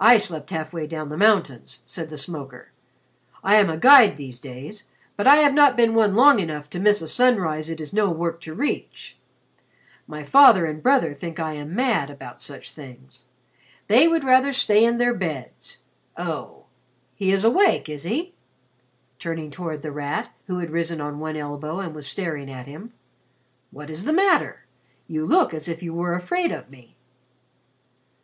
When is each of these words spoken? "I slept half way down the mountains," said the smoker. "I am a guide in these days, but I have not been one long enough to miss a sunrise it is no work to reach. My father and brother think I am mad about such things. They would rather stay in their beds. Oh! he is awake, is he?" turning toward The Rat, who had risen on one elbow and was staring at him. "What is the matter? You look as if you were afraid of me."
"I 0.00 0.18
slept 0.18 0.50
half 0.50 0.72
way 0.72 0.88
down 0.88 1.08
the 1.08 1.16
mountains," 1.16 1.82
said 1.86 2.10
the 2.10 2.16
smoker. 2.16 2.72
"I 3.44 3.54
am 3.58 3.70
a 3.70 3.76
guide 3.76 4.10
in 4.10 4.16
these 4.16 4.40
days, 4.40 4.86
but 5.16 5.24
I 5.24 5.36
have 5.36 5.54
not 5.54 5.76
been 5.76 5.94
one 5.94 6.16
long 6.16 6.40
enough 6.40 6.68
to 6.70 6.80
miss 6.80 7.00
a 7.00 7.06
sunrise 7.06 7.70
it 7.70 7.80
is 7.80 7.92
no 7.92 8.10
work 8.10 8.40
to 8.40 8.54
reach. 8.54 9.16
My 10.08 10.24
father 10.24 10.66
and 10.66 10.82
brother 10.82 11.14
think 11.14 11.38
I 11.38 11.52
am 11.52 11.76
mad 11.76 12.10
about 12.10 12.42
such 12.42 12.72
things. 12.72 13.26
They 13.86 14.08
would 14.08 14.24
rather 14.24 14.52
stay 14.52 14.84
in 14.84 14.98
their 14.98 15.14
beds. 15.14 15.78
Oh! 16.16 16.64
he 17.14 17.30
is 17.30 17.44
awake, 17.44 17.88
is 17.88 18.02
he?" 18.02 18.34
turning 19.20 19.52
toward 19.52 19.82
The 19.82 19.92
Rat, 19.92 20.32
who 20.48 20.58
had 20.58 20.70
risen 20.70 21.00
on 21.00 21.20
one 21.20 21.36
elbow 21.36 21.78
and 21.78 21.94
was 21.94 22.08
staring 22.08 22.50
at 22.50 22.66
him. 22.66 22.94
"What 23.70 23.90
is 23.90 24.06
the 24.06 24.12
matter? 24.12 24.64
You 25.06 25.24
look 25.24 25.54
as 25.54 25.68
if 25.68 25.84
you 25.84 25.94
were 25.94 26.14
afraid 26.14 26.50
of 26.50 26.68
me." 26.68 26.96